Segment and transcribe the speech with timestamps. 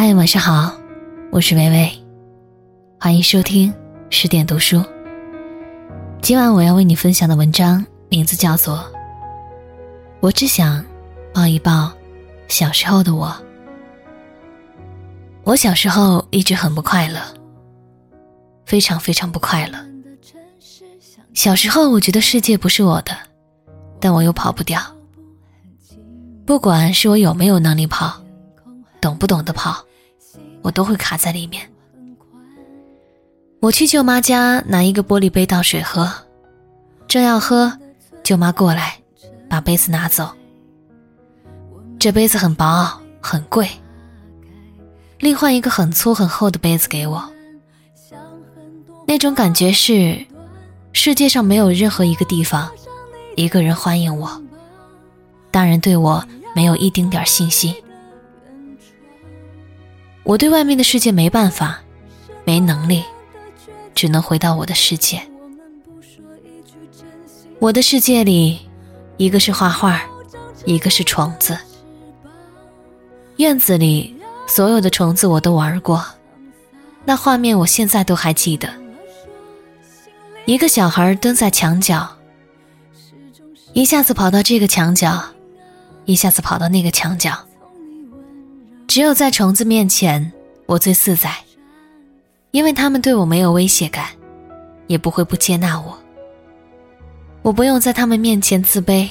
[0.00, 0.72] 嗨，晚上好，
[1.32, 1.92] 我是微微，
[3.00, 3.74] 欢迎收听
[4.10, 4.80] 十点读书。
[6.22, 8.76] 今晚我要为你分享的文章名字叫做
[10.20, 10.84] 《我只想
[11.34, 11.90] 抱一抱
[12.46, 13.26] 小时候的我》。
[15.42, 17.20] 我小时候一直很不快乐，
[18.66, 19.84] 非常非常不快乐。
[21.34, 23.10] 小时候我觉得世界不是我的，
[23.98, 24.80] 但我又跑不掉。
[26.46, 28.16] 不管是我有没有能力跑。
[29.00, 29.80] 懂不懂得跑，
[30.68, 31.66] 我都会卡在里面。
[33.58, 36.12] 我去舅妈家拿一个玻璃杯倒水喝，
[37.08, 37.72] 正要喝，
[38.22, 38.98] 舅妈过来
[39.48, 40.28] 把杯子拿走。
[41.98, 42.86] 这杯子很薄
[43.18, 43.66] 很贵，
[45.18, 47.26] 另换一个很粗很厚的杯子给我。
[49.06, 50.22] 那种感觉是，
[50.92, 52.70] 世界上没有任何一个地方，
[53.36, 54.42] 一个人欢迎我，
[55.50, 56.22] 大人对我
[56.54, 57.74] 没有一丁点信心。
[60.28, 61.80] 我对外面的世界没办法，
[62.44, 63.02] 没能力，
[63.94, 65.22] 只能回到我的世界。
[67.58, 68.60] 我的世界里，
[69.16, 70.02] 一个是画画，
[70.66, 71.56] 一个是虫子。
[73.38, 74.14] 院子里
[74.46, 76.04] 所有的虫子我都玩过，
[77.06, 78.68] 那画面我现在都还记得。
[80.44, 82.06] 一个小孩蹲在墙角，
[83.72, 85.24] 一下子跑到这个墙角，
[86.04, 87.47] 一下子跑到那个墙角。
[88.88, 90.32] 只有在虫子面前，
[90.64, 91.30] 我最自在，
[92.52, 94.06] 因为他们对我没有威胁感，
[94.86, 95.96] 也不会不接纳我。
[97.42, 99.06] 我不用在他们面前自卑，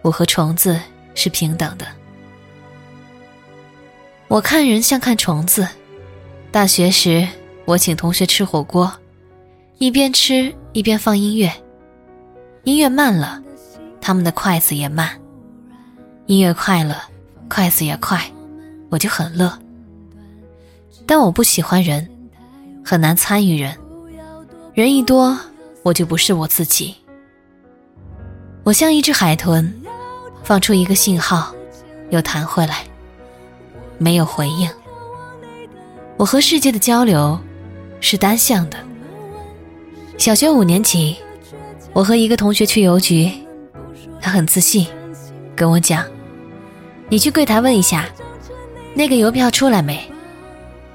[0.00, 0.80] 我和虫子
[1.14, 1.86] 是平等的。
[4.28, 5.68] 我看人像看虫子。
[6.50, 7.28] 大学时，
[7.66, 8.90] 我请同学吃火锅，
[9.76, 11.52] 一边吃一边放音乐，
[12.64, 13.42] 音乐慢了，
[14.00, 15.06] 他们的筷子也慢；
[16.24, 17.10] 音乐快了，
[17.46, 18.18] 筷子也快。
[18.88, 19.52] 我就很乐，
[21.06, 22.08] 但我不喜欢人，
[22.84, 23.76] 很难参与人，
[24.74, 25.36] 人一多
[25.82, 26.94] 我就不是我自己。
[28.62, 29.72] 我像一只海豚，
[30.42, 31.54] 放出一个信号，
[32.10, 32.84] 又弹回来，
[33.98, 34.70] 没有回应。
[36.16, 37.38] 我和世界的交流
[38.00, 38.78] 是单向的。
[40.16, 41.16] 小学五年级，
[41.92, 43.30] 我和一个同学去邮局，
[44.20, 44.86] 他很自信，
[45.54, 46.04] 跟我讲
[47.10, 48.08] ：“你去柜台问一下。”
[48.96, 50.10] 那个邮票出来没？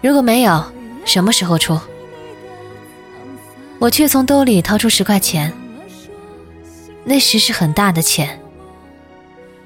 [0.00, 0.64] 如果没有，
[1.04, 1.78] 什么时候出？
[3.78, 5.52] 我却从兜里掏出十块钱，
[7.04, 8.40] 那时是很大的钱。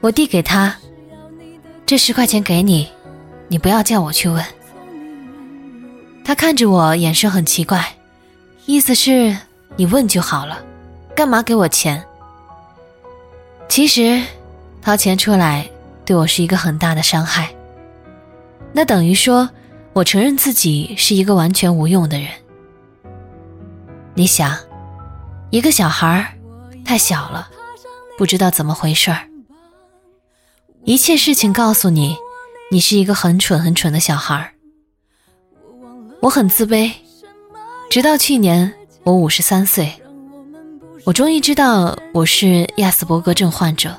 [0.00, 0.74] 我递给他，
[1.86, 2.88] 这十块钱给你，
[3.46, 4.44] 你不要叫我去问。
[6.24, 7.94] 他看着我，眼神很奇怪，
[8.64, 9.36] 意思是
[9.76, 10.58] 你问就好了，
[11.14, 12.04] 干嘛给我钱？
[13.68, 14.20] 其实，
[14.82, 15.70] 掏钱出来
[16.04, 17.54] 对我是一个很大的伤害。
[18.76, 19.48] 那等于说，
[19.94, 22.28] 我承认自己是一个完全无用的人。
[24.12, 24.54] 你想，
[25.48, 26.36] 一个小孩
[26.84, 27.48] 太小了，
[28.18, 29.30] 不知道怎么回事儿。
[30.84, 32.18] 一切事情告诉你，
[32.70, 34.52] 你是一个很蠢很蠢的小孩。
[36.20, 36.92] 我很自卑，
[37.88, 39.90] 直到去年我五十三岁，
[41.04, 43.96] 我终于知道我是亚斯伯格症患者。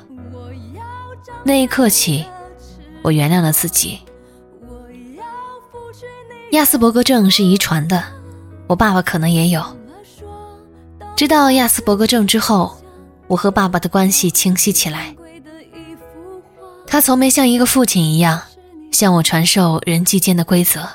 [1.42, 2.24] 那一刻起，
[3.02, 3.98] 我原谅了自己。
[6.52, 8.02] 亚斯伯格症是遗传的，
[8.66, 9.62] 我爸爸可能也有。
[11.14, 12.74] 知道亚斯伯格症之后，
[13.26, 15.14] 我和爸爸的关系清晰起来。
[16.86, 18.40] 他从没像一个父亲一样
[18.90, 20.88] 向我传授人际间的规则，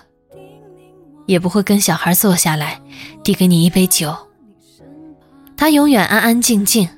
[1.27, 2.81] 也不会跟小孩坐下来
[3.23, 4.15] 递给你一杯酒。
[5.55, 6.89] 他永远安安静静。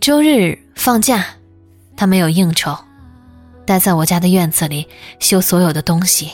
[0.00, 1.24] 周日放假，
[1.96, 2.76] 他没有应酬，
[3.64, 4.88] 待在我家的院子里
[5.20, 6.32] 修所有的东西。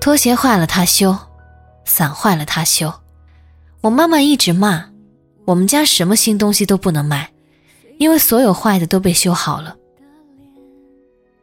[0.00, 1.16] 拖鞋坏了他修，
[1.84, 2.92] 伞坏了他修。
[3.80, 4.86] 我妈妈一直骂，
[5.44, 7.30] 我们家什么新东西都不能买，
[7.98, 9.76] 因为所有坏的都被修好了。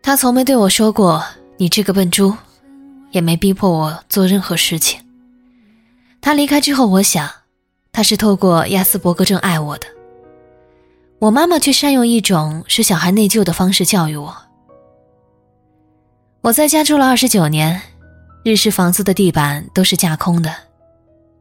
[0.01, 1.23] 他从没对我说过
[1.57, 2.35] “你这个笨猪”，
[3.11, 4.99] 也没逼迫我做任何事情。
[6.21, 7.29] 他离开之后，我想，
[7.91, 9.85] 他是透过亚斯伯格症爱我的。
[11.19, 14.35] 我妈妈却善用一种使小孩内疚的方式教育我。
[16.41, 17.81] 我在家住了二十九年。
[18.45, 20.53] 日式房子的地板都是架空的，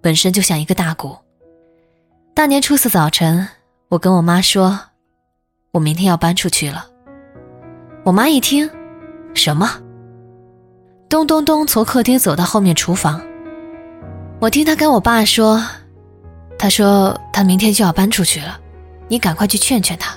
[0.01, 1.15] 本身就像一个大鼓。
[2.33, 3.47] 大年初四早晨，
[3.91, 4.81] 我跟我妈说
[5.73, 6.87] ：“我明天要搬出去了。”
[8.05, 8.71] 我妈一听，
[9.35, 9.71] 什么？
[11.07, 13.21] 咚咚咚，从客厅走到后面厨房。
[14.41, 15.63] 我听她跟我爸说
[16.59, 18.59] ：“他说他明天就要搬出去了，
[19.09, 20.17] 你赶快去劝劝他。”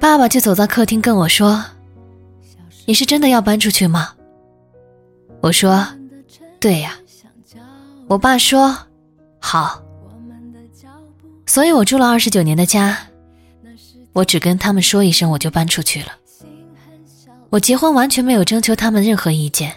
[0.00, 1.64] 爸爸就走到客厅跟我说
[2.84, 4.14] ：“你是真的要搬出去吗？”
[5.40, 5.86] 我说
[6.60, 6.98] ：“对呀。”
[8.08, 8.76] 我爸说
[9.38, 9.82] ：“好。”
[11.46, 12.98] 所以我住了二十九年的家，
[14.12, 16.08] 我只跟他们说一声，我就搬出去了。
[17.50, 19.72] 我结婚完全没有征求他们任何意见，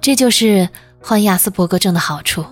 [0.00, 0.68] 这就是
[1.00, 2.44] 患亚斯伯格症的好处。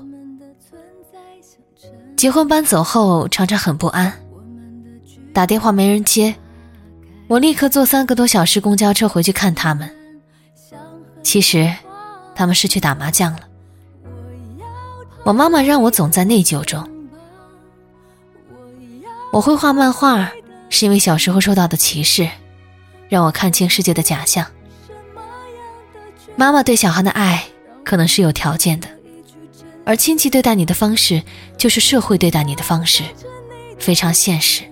[2.16, 4.12] 结婚搬走后，常常很不安，
[5.32, 6.34] 打电话没人接，
[7.28, 9.88] 我立刻坐三个多小时公交车回去看他们。
[11.22, 11.72] 其实，
[12.34, 13.40] 他们是去打麻将了。
[15.24, 16.88] 我妈妈让我总在内疚中。
[19.32, 20.32] 我会画漫画，
[20.68, 22.28] 是因为小时候受到的歧视。
[23.08, 24.46] 让我看清世界的假象。
[26.34, 27.44] 妈妈对小孩的爱
[27.84, 28.88] 可能是有条件的，
[29.84, 31.22] 而亲戚对待你的方式
[31.58, 33.02] 就是社会对待你的方式，
[33.78, 34.62] 非常现实。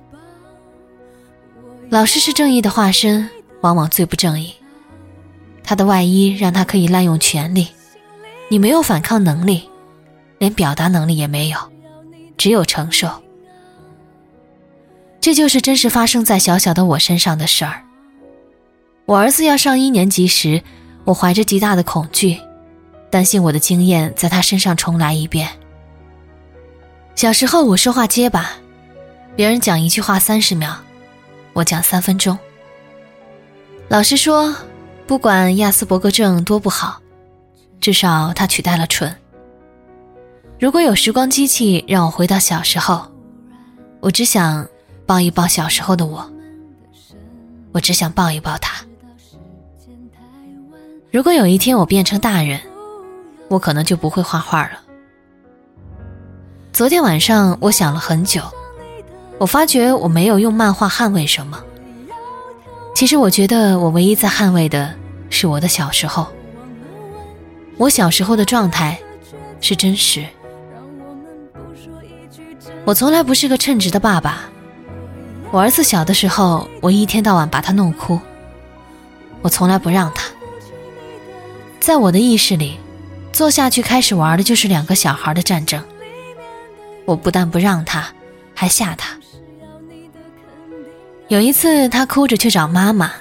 [1.90, 3.28] 老师是正义的化身，
[3.60, 4.54] 往往最不正义。
[5.70, 7.68] 他的外衣让他可以滥用权力，
[8.48, 9.70] 你没有反抗能力，
[10.38, 11.56] 连表达能力也没有，
[12.36, 13.08] 只有承受。
[15.20, 17.84] 这就是真实发生在小小的我身上的事儿。
[19.06, 20.60] 我儿子要上一年级时，
[21.04, 22.40] 我怀着极大的恐惧，
[23.08, 25.48] 担心我的经验在他身上重来一遍。
[27.14, 28.54] 小时候我说话结巴，
[29.36, 30.74] 别人讲一句话三十秒，
[31.52, 32.36] 我讲三分钟。
[33.86, 34.52] 老师说，
[35.10, 37.00] 不管亚斯伯格症多不好，
[37.80, 39.12] 至少他取代了蠢。
[40.60, 43.10] 如果有时光机器让我回到小时候，
[43.98, 44.68] 我只想
[45.06, 46.30] 抱一抱小时候的我，
[47.72, 48.84] 我只想抱一抱他。
[51.10, 52.60] 如果有一天我变成大人，
[53.48, 54.78] 我可能就不会画画了。
[56.72, 58.42] 昨天晚上我想了很久，
[59.38, 61.60] 我发觉我没有用漫画捍卫什么。
[63.00, 64.94] 其实我觉得我唯一在捍卫的
[65.30, 66.26] 是我的小时候。
[67.78, 69.00] 我小时候的状态
[69.58, 70.22] 是真实。
[72.84, 74.50] 我从来不是个称职的爸爸。
[75.50, 78.20] 我儿子小的时候，我一天到晚把他弄哭，
[79.40, 80.28] 我从来不让他。
[81.80, 82.78] 在我的意识里，
[83.32, 85.82] 坐下去开始玩的就是两个小孩的战争。
[87.06, 88.08] 我不但不让他，
[88.54, 89.18] 还吓他。
[91.30, 93.12] 有一次，他哭着去找妈妈，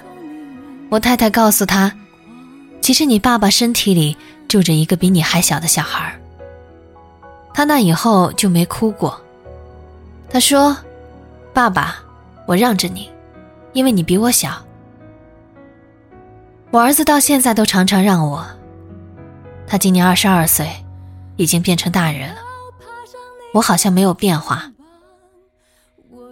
[0.90, 1.94] 我太太告诉他
[2.82, 4.18] ：“其实你爸爸身体里
[4.48, 6.20] 住着一个比你还小的小孩。”
[7.54, 9.22] 他那以后就没哭过。
[10.28, 10.76] 他说
[11.54, 11.98] ：“爸爸，
[12.48, 13.12] 我让着你，
[13.74, 14.66] 因为你比我小。”
[16.72, 18.44] 我儿子到现在都常常让我。
[19.68, 20.68] 他今年二十二岁，
[21.36, 22.42] 已经变成大人了。
[23.54, 24.72] 我好像没有变化。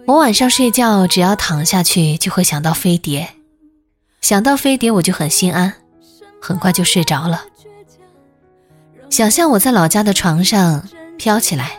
[0.08, 3.28] 我晚上睡觉只要躺下去就会想到飞碟，
[4.22, 5.74] 想到飞碟我就很心安，
[6.40, 7.44] 很快就睡着了。
[9.10, 10.88] 想象我在老家的床上
[11.18, 11.78] 飘起来，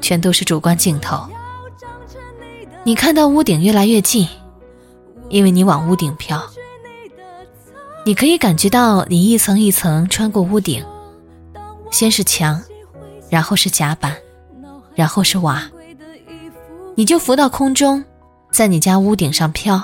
[0.00, 1.28] 全都是主观镜头。
[2.84, 4.28] 你看到屋顶越来越近，
[5.28, 6.40] 因为你往屋顶飘。
[8.04, 10.86] 你可以感觉到你一层一层穿过屋顶，
[11.90, 12.62] 先是墙，
[13.28, 14.16] 然后是甲板，
[14.94, 15.68] 然后是瓦，
[16.98, 18.02] 你就浮到空中，
[18.50, 19.80] 在你家屋顶上飘。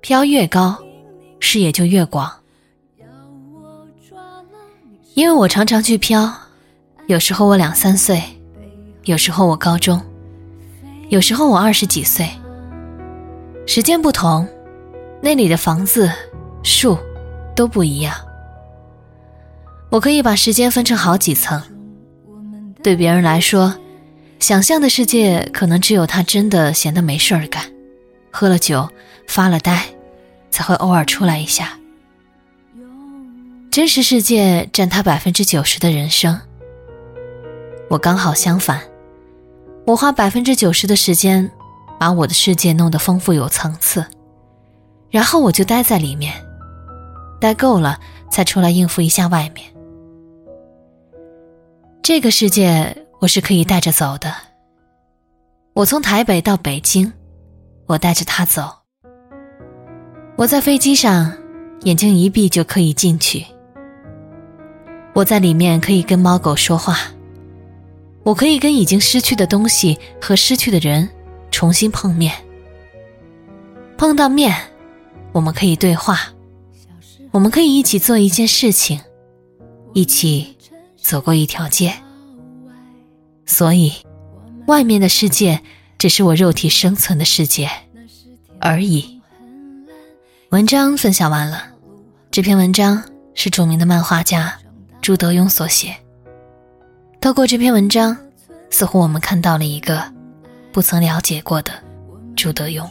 [0.00, 0.78] 飘越高，
[1.40, 2.32] 视野就越广。
[5.14, 6.32] 因为我常常去飘，
[7.08, 8.22] 有时候我两三岁，
[9.02, 10.00] 有时候我高中，
[11.08, 12.30] 有时候我二十几岁。
[13.66, 14.48] 时间不同，
[15.20, 16.10] 那里的房子。
[16.62, 16.96] 树
[17.56, 18.14] 都不一样。
[19.88, 21.60] 我可以把时间分成好几层。
[22.82, 23.74] 对别人来说，
[24.40, 27.62] 想象的世界可能只有他真的闲得没事儿干，
[28.32, 28.88] 喝了酒
[29.28, 29.84] 发了呆，
[30.50, 31.78] 才会偶尔出来一下。
[33.70, 36.40] 真实世界占他百分之九十的人生。
[37.88, 38.80] 我刚好相反，
[39.86, 41.48] 我花百分之九十的时间，
[41.98, 44.04] 把我的世界弄得丰富有层次，
[45.10, 46.34] 然后我就待在里面。
[47.40, 49.66] 待够了，才出来应付一下外面。
[52.02, 54.34] 这个世界我是可以带着走的。
[55.74, 57.12] 我从台北到北京，
[57.86, 58.70] 我带着他走。
[60.36, 61.30] 我在飞机上，
[61.82, 63.44] 眼睛一闭就可以进去。
[65.12, 66.96] 我在里面可以跟猫狗说话，
[68.22, 71.06] 我可以跟已经失去的东西和失去的人
[71.50, 72.34] 重新碰面。
[73.98, 74.56] 碰到面，
[75.32, 76.18] 我们可以对话。
[77.32, 78.98] 我们可以一起做一件事情，
[79.92, 80.56] 一起
[80.96, 81.92] 走过一条街。
[83.46, 83.92] 所以，
[84.66, 85.60] 外面的世界
[85.98, 87.68] 只是我肉体生存的世界
[88.60, 89.20] 而已。
[90.50, 91.64] 文章分享完了，
[92.30, 93.02] 这篇文章
[93.34, 94.54] 是著名的漫画家
[95.00, 95.96] 朱德庸所写。
[97.20, 98.16] 透过这篇文章，
[98.70, 100.02] 似乎我们看到了一个
[100.72, 101.72] 不曾了解过的
[102.34, 102.86] 朱德庸。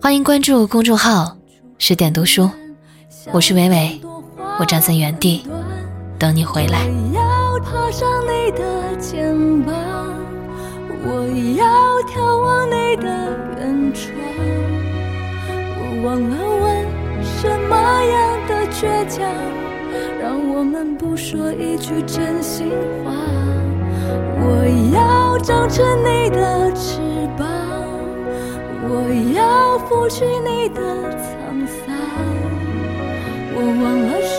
[0.00, 1.36] 欢迎关注公众号
[1.78, 2.48] “十点读书”，
[3.32, 4.00] 我是伟伟，
[4.60, 5.44] 我站在原地
[6.18, 6.86] 等你回来。
[7.60, 9.74] 爬上你的肩膀，
[11.04, 11.66] 我要
[12.02, 13.08] 眺望你的
[13.58, 14.06] 远窗。
[15.76, 16.66] 我忘了问
[17.22, 17.74] 什么
[18.04, 19.18] 样的倔强，
[20.20, 22.70] 让我们不说一句真心
[23.04, 23.12] 话。
[24.40, 27.00] 我要长成你的翅
[27.36, 27.46] 膀，
[28.88, 30.80] 我要拂去你的
[31.18, 31.84] 沧桑。
[33.54, 34.38] 我忘了说，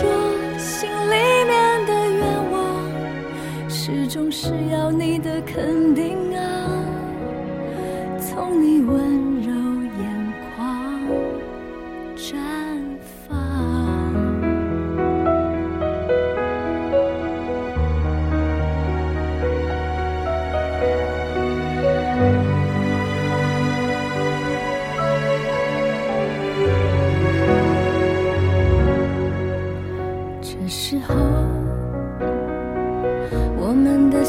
[4.50, 6.29] 只要你的肯定。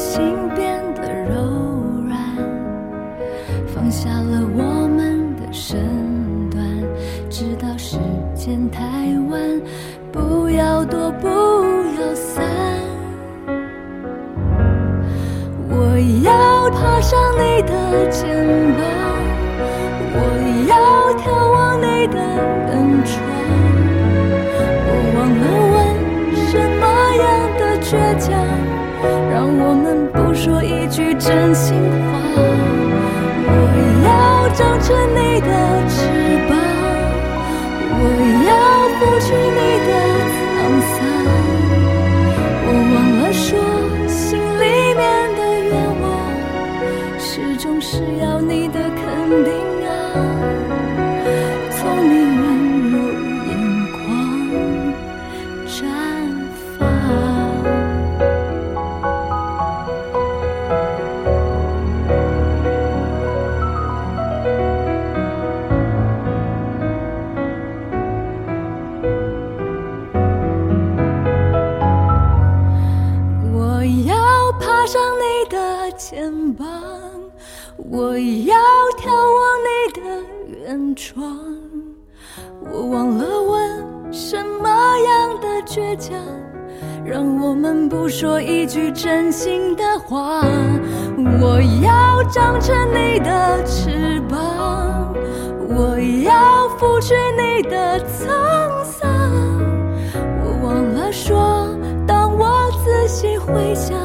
[0.01, 1.35] 心变得柔
[2.07, 2.17] 软，
[3.67, 5.77] 放下了我们的身
[6.49, 6.65] 段，
[7.29, 7.99] 直到时
[8.33, 8.81] 间太
[9.29, 9.61] 晚，
[10.11, 12.43] 不要躲，不要散。
[15.69, 15.75] 我
[16.23, 18.25] 要爬上你的肩
[18.73, 18.81] 膀，
[20.15, 20.17] 我
[20.67, 20.73] 要
[21.19, 22.69] 眺望你的远
[23.05, 23.13] 窗。
[24.87, 25.43] 我忘了
[25.75, 25.77] 问
[26.49, 26.83] 什么
[27.21, 27.23] 样
[27.59, 28.29] 的倔强，
[29.29, 32.19] 让我们不说一句真心话。
[33.47, 33.49] 我
[34.05, 34.09] 要
[34.53, 35.47] 长成你的
[35.87, 35.95] 翅
[36.47, 36.51] 膀，
[37.99, 38.03] 我
[38.47, 38.49] 要
[38.97, 39.27] 拂去
[39.57, 39.90] 你的
[81.13, 81.37] 窗。
[82.71, 86.17] 我忘了问什么样的倔强，
[87.03, 90.41] 让我们不说一句真心的话。
[91.17, 95.13] 我要长成你的翅膀，
[95.67, 99.09] 我要拂去你的沧桑。
[100.15, 101.67] 我忘了说，
[102.07, 103.97] 当我仔细回想，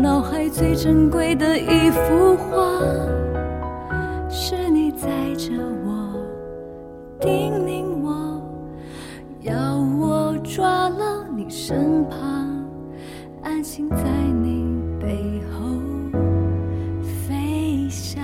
[0.00, 2.70] 脑海最珍贵的一幅画，
[7.28, 8.40] 叮咛我，
[9.42, 12.18] 要我抓牢你身旁，
[13.42, 13.96] 安心在
[14.42, 14.64] 你
[14.98, 15.68] 背后
[17.02, 18.22] 飞翔。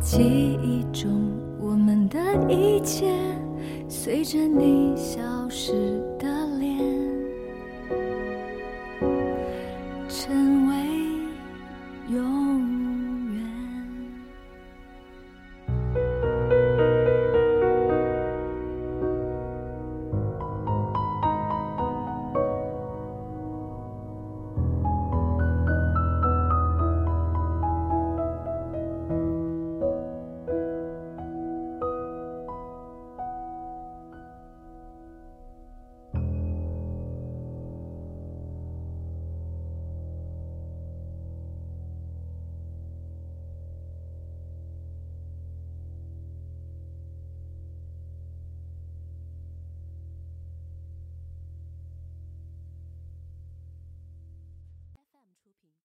[0.00, 1.10] 记忆中
[1.60, 2.18] 我们的
[2.50, 3.12] 一切，
[3.86, 5.20] 随着你消
[5.50, 6.26] 失的
[6.58, 6.75] 脸